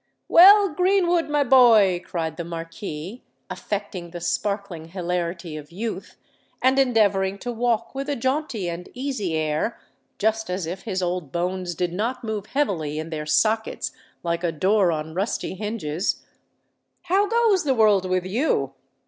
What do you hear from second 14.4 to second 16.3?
a door on rusty hinges;